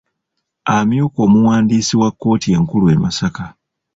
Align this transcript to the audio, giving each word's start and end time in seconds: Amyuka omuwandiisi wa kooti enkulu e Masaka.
Amyuka 0.75 1.17
omuwandiisi 1.27 1.95
wa 2.01 2.09
kooti 2.21 2.47
enkulu 2.57 2.85
e 2.93 2.95
Masaka. 3.03 3.45